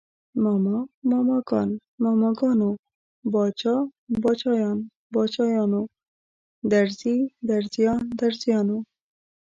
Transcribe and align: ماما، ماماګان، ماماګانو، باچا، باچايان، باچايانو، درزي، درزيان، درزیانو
ماما، 0.43 0.75
ماماګان، 1.09 1.69
ماماګانو، 2.03 2.69
باچا، 3.33 3.75
باچايان، 4.21 4.77
باچايانو، 5.13 5.81
درزي، 6.71 7.15
درزيان، 7.47 8.01
درزیانو 8.19 8.77